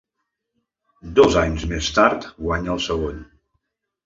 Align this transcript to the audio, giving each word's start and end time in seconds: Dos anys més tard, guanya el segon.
Dos 1.19 1.37
anys 1.41 1.67
més 1.75 1.91
tard, 1.99 2.27
guanya 2.47 2.75
el 2.79 2.83
segon. 2.89 3.23